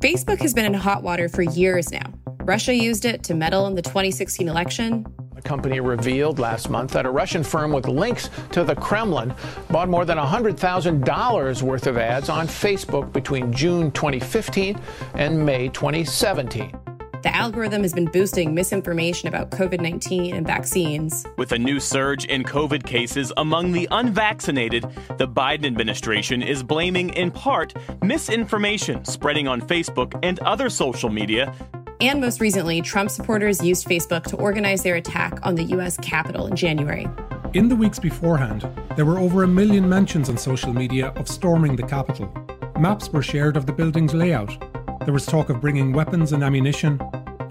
[0.00, 2.12] Facebook has been in hot water for years now.
[2.40, 5.06] Russia used it to meddle in the 2016 election.
[5.36, 9.32] The company revealed last month that a Russian firm with links to the Kremlin
[9.70, 14.80] bought more than $100,000 worth of ads on Facebook between June 2015
[15.14, 16.81] and May 2017.
[17.22, 21.24] The algorithm has been boosting misinformation about COVID 19 and vaccines.
[21.36, 24.84] With a new surge in COVID cases among the unvaccinated,
[25.18, 31.54] the Biden administration is blaming, in part, misinformation spreading on Facebook and other social media.
[32.00, 35.96] And most recently, Trump supporters used Facebook to organize their attack on the U.S.
[35.98, 37.06] Capitol in January.
[37.54, 41.76] In the weeks beforehand, there were over a million mentions on social media of storming
[41.76, 42.32] the Capitol.
[42.80, 44.58] Maps were shared of the building's layout
[45.04, 47.00] there was talk of bringing weapons and ammunition,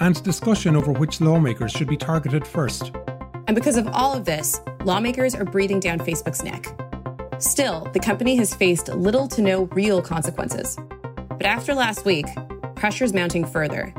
[0.01, 2.91] and discussion over which lawmakers should be targeted first.
[3.47, 6.65] And because of all of this, lawmakers are breathing down Facebook's neck.
[7.39, 10.77] Still, the company has faced little to no real consequences.
[11.29, 12.25] But after last week,
[12.75, 13.93] pressure's mounting further.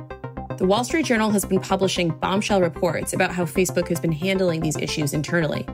[0.58, 4.60] The Wall Street Journal has been publishing bombshell reports about how Facebook has been handling
[4.60, 5.66] these issues internally.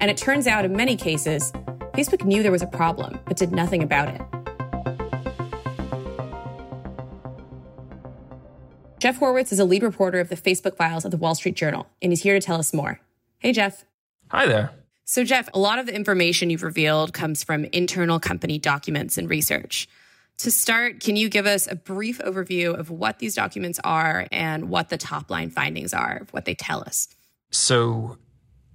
[0.00, 1.52] And it turns out, in many cases,
[1.94, 4.20] Facebook knew there was a problem, but did nothing about it.
[8.98, 11.86] Jeff Horwitz is a lead reporter of the Facebook files of the Wall Street Journal,
[12.00, 12.98] and he's here to tell us more.
[13.38, 13.84] Hey, Jeff.
[14.28, 14.70] Hi there.
[15.04, 19.28] So, Jeff, a lot of the information you've revealed comes from internal company documents and
[19.28, 19.86] research.
[20.38, 24.68] To start, can you give us a brief overview of what these documents are and
[24.70, 27.08] what the top line findings are, of what they tell us?
[27.50, 28.16] So,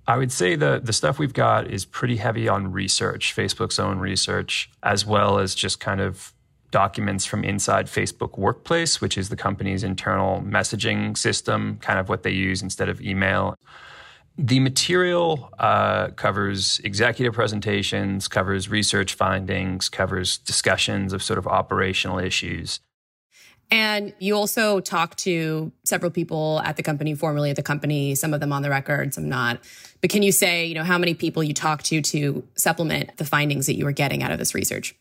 [0.08, 3.98] I would say the the stuff we've got is pretty heavy on research, Facebook's own
[3.98, 6.34] research, as well as just kind of
[6.72, 12.24] documents from inside Facebook Workplace, which is the company's internal messaging system, kind of what
[12.24, 13.56] they use instead of email.
[14.38, 22.18] The material uh, covers executive presentations, covers research findings, covers discussions of sort of operational
[22.18, 22.80] issues.
[23.70, 28.34] And you also talked to several people at the company, formerly at the company, some
[28.34, 29.60] of them on the record, some not.
[30.02, 33.24] But can you say, you know, how many people you talked to to supplement the
[33.24, 34.94] findings that you were getting out of this research?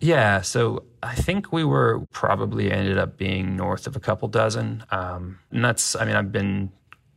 [0.00, 4.84] Yeah, so I think we were probably ended up being north of a couple dozen.
[4.90, 6.72] Um, and that's, I mean, I've been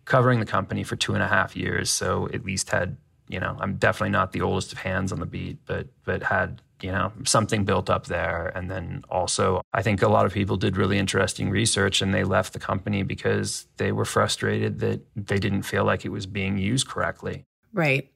[0.06, 2.98] covering the company for two and a half years, so at least had,
[3.30, 6.62] you know, I'm definitely not the oldest of hands on the beat, but but had,
[6.82, 8.52] you know, something built up there.
[8.54, 12.26] And then also, I think a lot of people did really interesting research, and they
[12.26, 16.58] left the company because they were frustrated that they didn't feel like it was being
[16.58, 17.46] used correctly.
[17.72, 18.12] Right.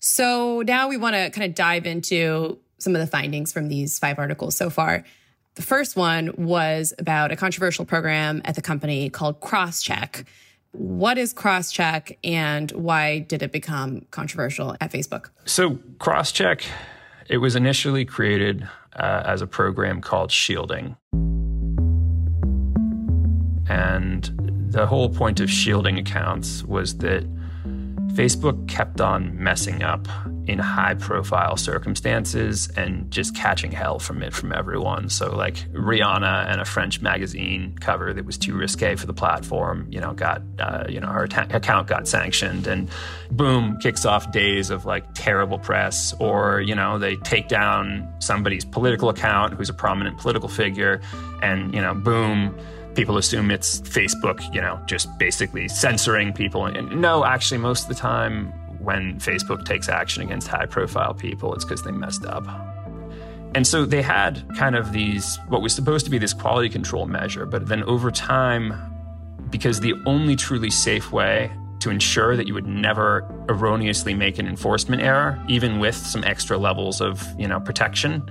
[0.00, 3.98] So now we want to kind of dive into some of the findings from these
[3.98, 5.04] five articles so far.
[5.54, 10.26] The first one was about a controversial program at the company called Crosscheck.
[10.72, 15.30] What is Crosscheck and why did it become controversial at Facebook?
[15.46, 16.66] So, Crosscheck,
[17.28, 20.96] it was initially created uh, as a program called shielding.
[23.68, 24.30] And
[24.70, 27.24] the whole point of shielding accounts was that
[28.08, 30.06] Facebook kept on messing up
[30.46, 35.08] in high profile circumstances and just catching hell from it from everyone.
[35.08, 39.86] So, like Rihanna and a French magazine cover that was too risque for the platform,
[39.90, 42.88] you know, got, uh, you know, her account got sanctioned and
[43.30, 46.14] boom, kicks off days of like terrible press.
[46.20, 51.00] Or, you know, they take down somebody's political account who's a prominent political figure
[51.42, 52.56] and, you know, boom,
[52.94, 56.66] people assume it's Facebook, you know, just basically censoring people.
[56.66, 58.52] And no, actually, most of the time,
[58.86, 62.46] when Facebook takes action against high profile people, it's because they messed up.
[63.56, 67.06] And so they had kind of these, what was supposed to be this quality control
[67.06, 68.74] measure, but then over time,
[69.50, 71.50] because the only truly safe way
[71.80, 76.56] to ensure that you would never erroneously make an enforcement error, even with some extra
[76.56, 78.22] levels of, you know, protection,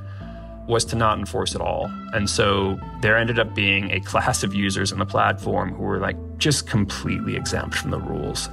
[0.67, 1.91] was to not enforce at all.
[2.13, 5.99] And so there ended up being a class of users on the platform who were
[5.99, 8.47] like just completely exempt from the rules.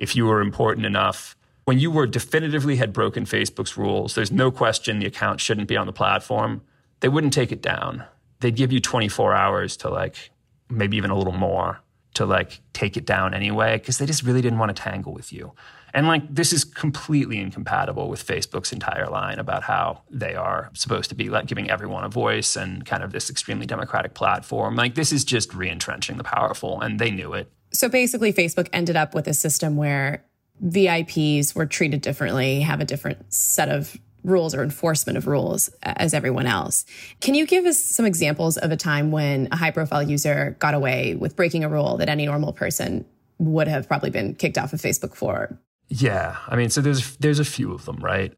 [0.00, 1.36] If you were important enough.
[1.66, 5.76] When you were definitively had broken Facebook's rules, there's no question the account shouldn't be
[5.76, 6.62] on the platform.
[6.98, 8.04] They wouldn't take it down.
[8.40, 10.30] They'd give you 24 hours to like
[10.68, 11.80] maybe even a little more
[12.14, 15.32] to like take it down anyway because they just really didn't want to tangle with
[15.32, 15.52] you.
[15.92, 21.10] And like this is completely incompatible with Facebook's entire line about how they are supposed
[21.10, 24.76] to be like giving everyone a voice and kind of this extremely democratic platform.
[24.76, 27.50] Like this is just re-entrenching the powerful and they knew it.
[27.72, 30.24] So basically Facebook ended up with a system where
[30.64, 36.12] VIPs were treated differently, have a different set of rules or enforcement of rules as
[36.12, 36.84] everyone else.
[37.20, 40.74] Can you give us some examples of a time when a high profile user got
[40.74, 43.04] away with breaking a rule that any normal person
[43.38, 45.58] would have probably been kicked off of Facebook for?
[45.88, 48.32] Yeah, I mean, so there's there's a few of them, right?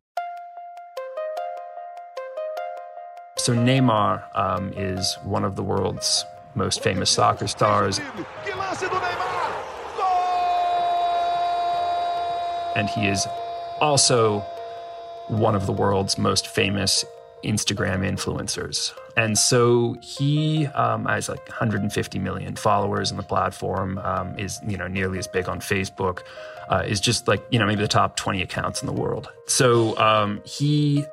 [3.36, 6.24] So Neymar um, is one of the world's
[6.54, 8.00] most famous soccer stars.
[12.74, 13.26] And he is
[13.80, 14.40] also
[15.28, 17.04] one of the world's most famous
[17.44, 18.92] Instagram influencers.
[19.16, 24.76] And so he um, has like 150 million followers on the platform, um, is, you
[24.76, 26.20] know, nearly as big on Facebook,
[26.68, 29.28] uh, is just like, you know, maybe the top 20 accounts in the world.
[29.46, 31.04] So um, he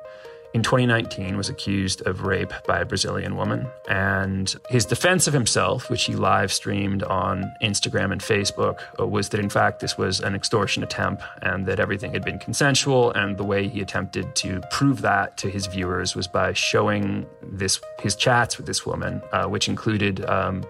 [0.52, 3.68] in 2019 was accused of rape by a Brazilian woman.
[3.88, 9.28] And his defense of himself, which he live streamed on Instagram and Facebook, uh, was
[9.28, 13.12] that in fact this was an extortion attempt and that everything had been consensual.
[13.12, 17.80] And the way he attempted to prove that to his viewers was by showing this
[18.00, 20.64] his chats with this woman, uh, which included um,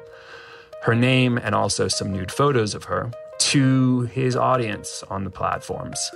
[0.82, 6.10] her name and also some nude photos of her, to his audience on the platforms.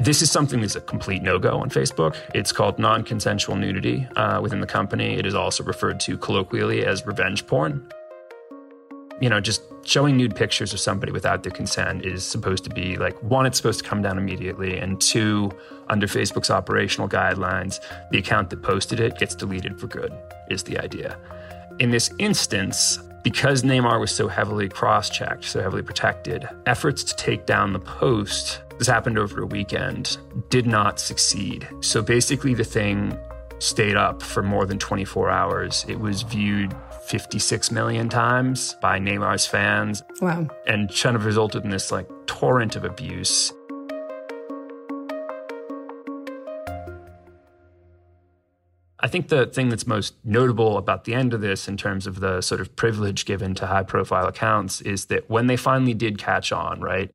[0.00, 2.16] This is something that's a complete no go on Facebook.
[2.32, 5.14] It's called non consensual nudity uh, within the company.
[5.14, 7.84] It is also referred to colloquially as revenge porn.
[9.20, 12.96] You know, just showing nude pictures of somebody without their consent is supposed to be
[12.96, 15.50] like one, it's supposed to come down immediately, and two,
[15.88, 17.80] under Facebook's operational guidelines,
[18.12, 20.12] the account that posted it gets deleted for good,
[20.48, 21.18] is the idea.
[21.80, 27.16] In this instance, because Neymar was so heavily cross checked, so heavily protected, efforts to
[27.16, 30.18] take down the post this happened over a weekend,
[30.50, 31.68] did not succeed.
[31.80, 33.18] So basically, the thing
[33.58, 35.84] stayed up for more than 24 hours.
[35.88, 36.74] It was viewed
[37.06, 40.02] 56 million times by Neymar's fans.
[40.20, 40.48] Wow.
[40.66, 43.52] And kind of resulted in this like torrent of abuse.
[49.00, 52.18] I think the thing that's most notable about the end of this, in terms of
[52.18, 56.18] the sort of privilege given to high profile accounts, is that when they finally did
[56.18, 57.14] catch on, right,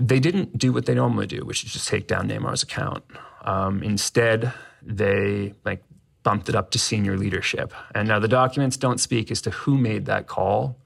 [0.00, 3.04] they didn't do what they normally do, which is just take down Neymar's account.
[3.42, 4.52] Um, instead,
[4.82, 5.82] they like
[6.22, 7.72] bumped it up to senior leadership.
[7.94, 10.76] And now the documents don't speak as to who made that call,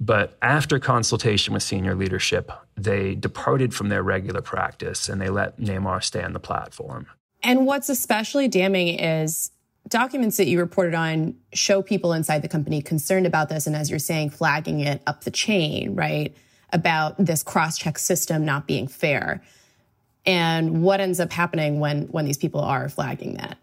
[0.00, 5.58] but after consultation with senior leadership, they departed from their regular practice and they let
[5.58, 7.06] Neymar stay on the platform.
[7.42, 9.50] And what's especially damning is
[9.88, 13.90] documents that you reported on show people inside the company concerned about this and as
[13.90, 16.36] you're saying flagging it up the chain, right?
[16.72, 19.42] About this cross check system not being fair.
[20.24, 23.58] And what ends up happening when, when these people are flagging that?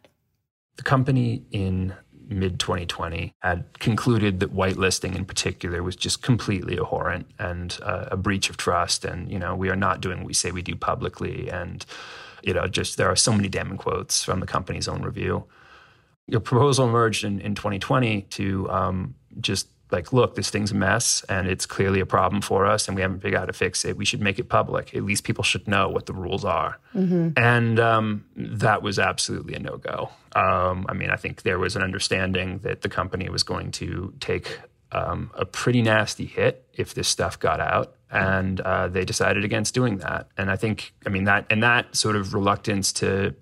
[0.75, 1.93] The company in
[2.29, 8.17] mid 2020 had concluded that whitelisting in particular was just completely abhorrent and uh, a
[8.17, 9.03] breach of trust.
[9.03, 11.49] And, you know, we are not doing what we say we do publicly.
[11.49, 11.85] And,
[12.43, 15.45] you know, just there are so many damning quotes from the company's own review.
[16.27, 21.23] Your proposal emerged in, in 2020 to um, just like, look, this thing's a mess
[21.29, 23.83] and it's clearly a problem for us and we haven't figured out how to fix
[23.85, 23.97] it.
[23.97, 24.93] We should make it public.
[24.93, 26.77] At least people should know what the rules are.
[26.93, 27.29] Mm-hmm.
[27.37, 30.09] And um, that was absolutely a no go.
[30.35, 34.13] Um, I mean, I think there was an understanding that the company was going to
[34.19, 34.59] take
[34.91, 37.95] um, a pretty nasty hit if this stuff got out.
[38.11, 40.29] And uh, they decided against doing that.
[40.37, 43.35] And I think, I mean, that, and that sort of reluctance to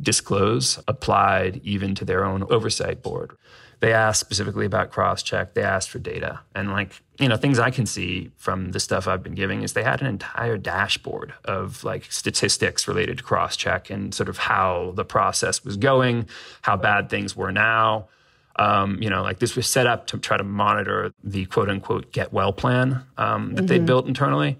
[0.00, 3.36] disclose applied even to their own oversight board
[3.84, 5.52] they asked specifically about cross check.
[5.52, 6.40] They asked for data.
[6.54, 9.74] And like, you know, things I can see from the stuff I've been giving is
[9.74, 14.38] they had an entire dashboard of like statistics related to cross check and sort of
[14.38, 16.30] how the process was going,
[16.62, 18.08] how bad things were now.
[18.56, 22.10] Um, you know, like this was set up to try to monitor the quote unquote
[22.10, 23.66] get well plan um, that mm-hmm.
[23.66, 24.58] they built internally.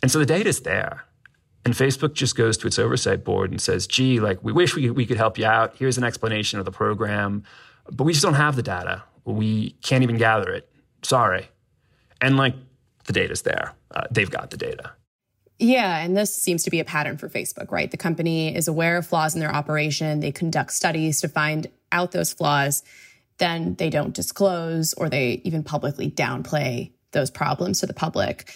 [0.00, 1.04] And so the data is there.
[1.66, 4.88] And Facebook just goes to its oversight board and says, gee, like, we wish we,
[4.88, 5.76] we could help you out.
[5.76, 7.44] Here's an explanation of the program
[7.90, 9.02] but we just don't have the data.
[9.24, 10.68] We can't even gather it.
[11.02, 11.48] Sorry.
[12.20, 12.54] And like
[13.04, 13.74] the data's there.
[13.90, 14.92] Uh, they've got the data.
[15.58, 17.90] Yeah, and this seems to be a pattern for Facebook, right?
[17.90, 20.20] The company is aware of flaws in their operation.
[20.20, 22.84] They conduct studies to find out those flaws.
[23.38, 28.54] Then they don't disclose or they even publicly downplay those problems to the public.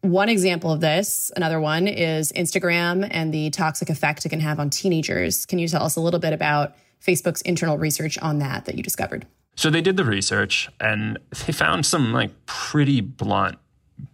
[0.00, 4.60] One example of this, another one, is Instagram and the toxic effect it can have
[4.60, 5.44] on teenagers.
[5.44, 8.82] Can you tell us a little bit about Facebook's internal research on that that you
[8.82, 9.26] discovered?
[9.56, 13.58] So they did the research and they found some like pretty blunt,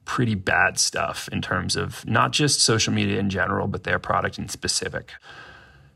[0.04, 4.38] pretty bad stuff in terms of not just social media in general, but their product
[4.38, 5.12] in specific.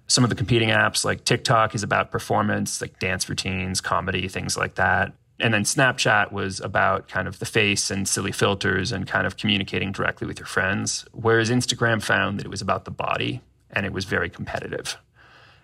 [0.07, 4.57] Some of the competing apps like TikTok is about performance, like dance routines, comedy, things
[4.57, 5.13] like that.
[5.41, 9.37] And then Snapchat was about kind of the face and silly filters and kind of
[9.37, 11.07] communicating directly with your friends.
[11.13, 13.41] Whereas Instagram found that it was about the body
[13.71, 14.99] and it was very competitive.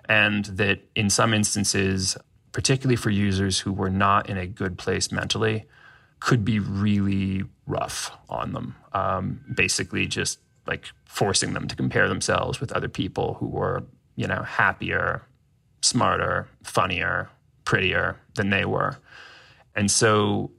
[0.08, 2.16] And that in some instances,
[2.52, 5.64] particularly for users who were not in a good place mentally,
[6.20, 8.76] could be really rough on them.
[8.92, 13.84] Um, basically, just like forcing them to compare themselves with other people who were,
[14.16, 15.22] you know, happier,
[15.82, 17.28] smarter, funnier,
[17.64, 18.98] prettier than they were.
[19.74, 20.50] And so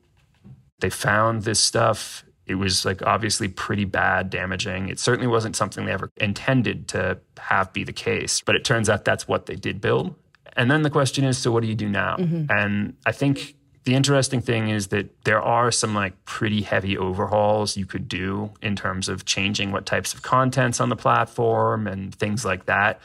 [0.80, 2.24] they found this stuff.
[2.48, 4.90] It was like obviously pretty bad, damaging.
[4.90, 8.90] It certainly wasn't something they ever intended to have be the case, but it turns
[8.90, 10.16] out that's what they did build.
[10.56, 12.18] And then the question is so what do you do now?
[12.18, 12.46] Mm-hmm.
[12.50, 17.78] And I think the interesting thing is that there are some like pretty heavy overhauls
[17.78, 22.14] you could do in terms of changing what types of contents on the platform and
[22.14, 23.00] things like that.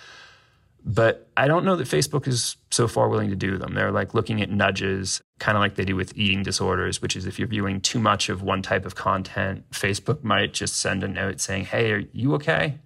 [0.84, 3.74] But I don't know that Facebook is so far willing to do them.
[3.74, 7.26] They're like looking at nudges, kind of like they do with eating disorders, which is
[7.26, 11.08] if you're viewing too much of one type of content, Facebook might just send a
[11.08, 12.78] note saying, Hey, are you okay?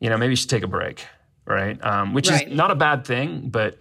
[0.00, 1.06] You know, maybe you should take a break,
[1.46, 1.82] right?
[1.84, 2.48] Um, which right.
[2.48, 3.78] is not a bad thing, but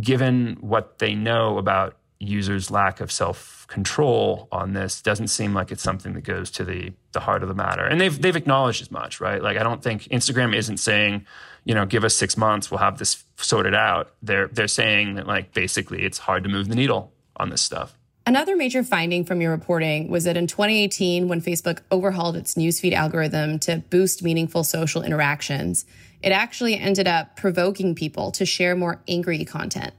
[0.00, 5.72] given what they know about users' lack of self control on this, doesn't seem like
[5.72, 7.84] it's something that goes to the, the heart of the matter.
[7.84, 9.42] And they've, they've acknowledged as much, right?
[9.42, 11.26] Like, I don't think Instagram isn't saying,
[11.64, 14.14] you know, give us six months, we'll have this sorted out.
[14.22, 17.98] They're they're saying that like basically it's hard to move the needle on this stuff.
[18.24, 22.92] Another major finding from your reporting was that in 2018, when Facebook overhauled its newsfeed
[22.92, 25.84] algorithm to boost meaningful social interactions,
[26.22, 29.94] it actually ended up provoking people to share more angry content.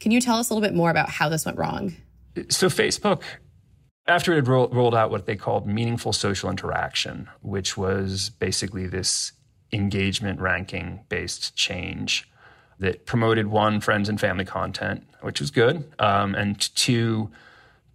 [0.00, 1.94] Can you tell us a little bit more about how this went wrong?
[2.48, 3.22] So, Facebook,
[4.06, 9.32] after it had rolled out what they called meaningful social interaction, which was basically this
[9.72, 12.28] engagement ranking based change
[12.78, 17.30] that promoted one, friends and family content, which was good, um, and two,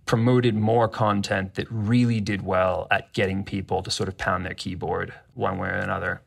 [0.05, 4.53] promoted more content that really did well at getting people to sort of pound their
[4.53, 6.21] keyboard one way or another.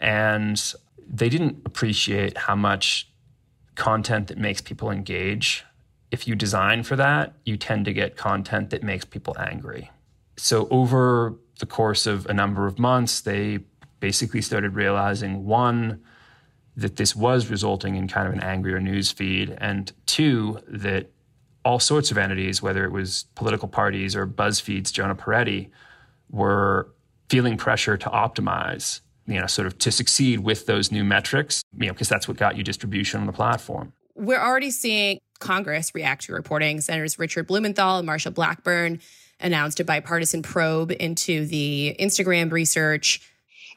[0.00, 0.72] And
[1.06, 3.10] they didn't appreciate how much
[3.78, 5.64] content that makes people engage.
[6.10, 9.90] If you design for that, you tend to get content that makes people angry.
[10.36, 13.60] So, over the course of a number of months, they
[14.00, 16.00] basically started realizing one,
[16.76, 21.10] that this was resulting in kind of an angrier news feed, and two, that
[21.64, 25.70] all sorts of entities, whether it was political parties or BuzzFeed's Jonah Peretti,
[26.30, 26.88] were
[27.28, 31.86] feeling pressure to optimize, you know, sort of to succeed with those new metrics, you
[31.86, 33.92] know, because that's what got you distribution on the platform.
[34.16, 36.80] We're already seeing Congress react to reporting.
[36.80, 39.00] Senators Richard Blumenthal and Marsha Blackburn
[39.38, 43.20] announced a bipartisan probe into the Instagram research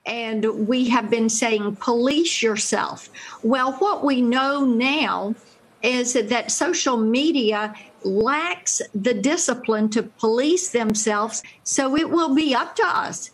[0.06, 3.10] and we have been saying, police yourself.
[3.44, 5.36] Well, what we know now
[5.84, 11.44] is that social media lacks the discipline to police themselves.
[11.64, 13.30] So it will be up to us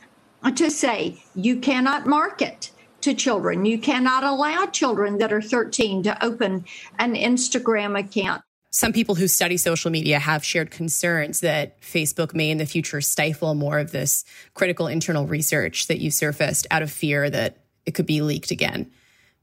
[0.47, 3.65] Uh, to say, you cannot market to children.
[3.65, 6.63] You cannot allow children that are 13 to open
[6.99, 8.41] an Instagram account.
[8.69, 13.01] Some people who study social media have shared concerns that Facebook may in the future
[13.01, 14.23] stifle more of this
[14.53, 18.89] critical internal research that you surfaced out of fear that it could be leaked again.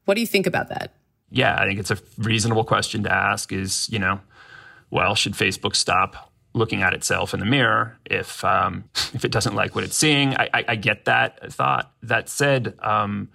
[0.07, 0.95] What do you think about that?
[1.31, 4.21] Yeah, I think it's a reasonable question to ask is, you know,
[4.91, 9.55] well, should Facebook stop looking at itself in the mirror if um, if it doesn't
[9.55, 10.35] like what it's seeing?
[10.37, 11.93] I, I, I get that thought.
[12.03, 13.29] That said, um,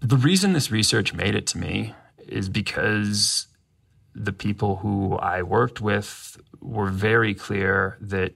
[0.00, 1.94] the reason this research made it to me
[2.28, 3.48] is because
[4.14, 8.34] the people who I worked with were very clear that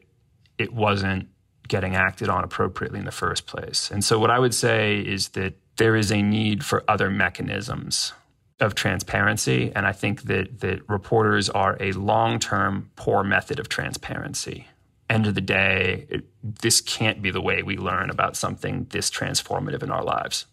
[0.58, 1.28] it wasn't
[1.68, 3.90] getting acted on appropriately in the first place.
[3.90, 8.12] And so, what I would say is that there is a need for other mechanisms
[8.60, 9.72] of transparency.
[9.74, 14.68] And I think that, that reporters are a long term poor method of transparency.
[15.08, 19.10] End of the day, it, this can't be the way we learn about something this
[19.10, 20.46] transformative in our lives.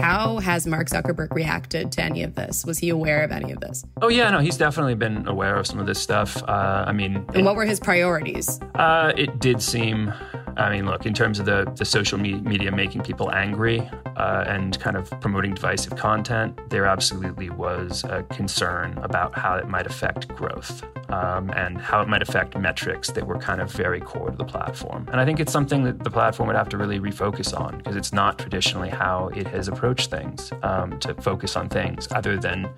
[0.00, 2.64] How has Mark Zuckerberg reacted to any of this?
[2.64, 3.84] Was he aware of any of this?
[4.02, 6.42] Oh yeah, no, he's definitely been aware of some of this stuff.
[6.42, 8.58] Uh, I mean, and it, what were his priorities?
[8.74, 10.12] Uh, it did seem.
[10.56, 13.88] I mean, look, in terms of the the social me- media making people angry,
[14.20, 19.66] uh, and kind of promoting divisive content, there absolutely was a concern about how it
[19.66, 23.98] might affect growth um, and how it might affect metrics that were kind of very
[23.98, 25.08] core to the platform.
[25.10, 27.96] And I think it's something that the platform would have to really refocus on because
[27.96, 32.68] it's not traditionally how it has approached things um, to focus on things other than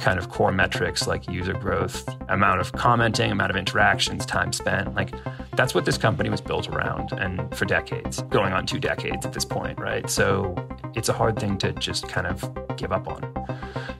[0.00, 4.96] kind of core metrics like user growth, amount of commenting, amount of interactions, time spent.
[4.96, 5.14] Like
[5.54, 9.32] that's what this company was built around and for decades, going on two decades at
[9.32, 10.08] this point, right?
[10.10, 10.56] So
[10.98, 13.22] it's a hard thing to just kind of give up on.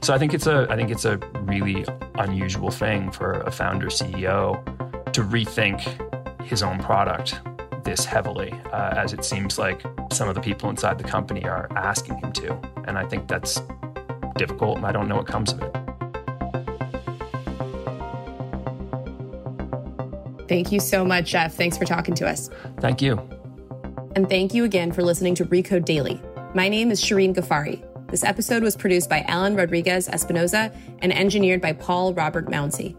[0.03, 1.87] So I think it's a I think it's a really
[2.17, 4.63] unusual thing for a founder CEO
[5.13, 5.81] to rethink
[6.43, 7.41] his own product
[7.85, 11.69] this heavily, uh, as it seems like some of the people inside the company are
[11.77, 12.59] asking him to.
[12.85, 13.63] And I think that's
[14.37, 15.75] difficult, and I don't know what comes of it.
[20.49, 21.55] Thank you so much, Jeff.
[21.55, 22.51] Thanks for talking to us.
[22.81, 23.21] Thank you.
[24.17, 26.21] And thank you again for listening to Recode Daily.
[26.59, 27.85] My name is Shirin Ghaffary.
[28.11, 32.97] This episode was produced by Alan Rodriguez Espinoza and engineered by Paul Robert Mounsey.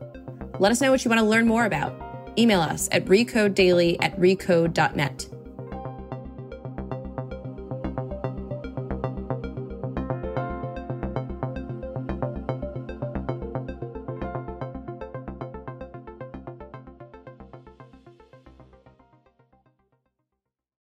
[0.62, 1.94] Let us know what you want to learn more about.
[2.38, 5.28] Email us at recodedaily at recode.net.